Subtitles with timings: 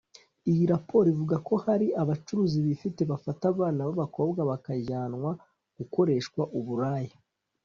[0.49, 5.31] Iyi raporo ivuga ko hari abacuruzi bifite bafata abana b’abakobwa bakajyanwa
[5.77, 7.15] gukoreshwa uburaya